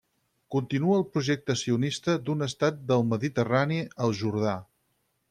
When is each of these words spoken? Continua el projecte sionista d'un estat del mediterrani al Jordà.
Continua 0.53 0.95
el 0.99 1.03
projecte 1.17 1.55
sionista 1.63 2.15
d'un 2.29 2.41
estat 2.47 2.79
del 2.93 3.05
mediterrani 3.13 3.79
al 4.07 4.17
Jordà. 4.23 4.57